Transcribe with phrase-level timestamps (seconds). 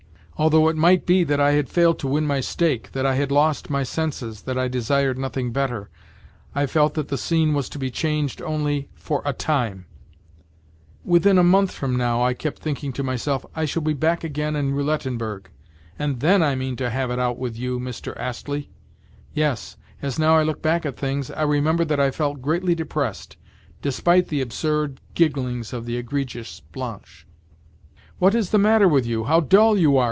[0.37, 3.31] Although it might be that I had failed to win my stake, that I had
[3.31, 5.91] lost my senses, that I desired nothing better,
[6.55, 9.85] I felt that the scene was to be changed only for a time.
[11.05, 14.55] "Within a month from now," I kept thinking to myself, "I shall be back again
[14.55, 15.51] in Roulettenberg;
[15.99, 18.17] and then I mean to have it out with you, Mr.
[18.17, 18.71] Astley!"
[19.35, 23.37] Yes, as now I look back at things, I remember that I felt greatly depressed,
[23.83, 27.27] despite the absurd gigglings of the egregious Blanche.
[28.17, 29.25] "What is the matter with you?
[29.25, 29.99] How dull you are!"